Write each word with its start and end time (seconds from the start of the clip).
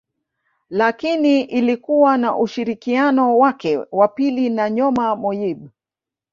Lakini 0.69 1.41
ilikuwa 1.41 2.17
na 2.17 2.35
ushirikiano 2.37 3.37
wake 3.37 3.79
wa 3.91 4.07
pili 4.07 4.49
na 4.49 4.69
Nyoma 4.69 5.15
Moyib 5.15 5.69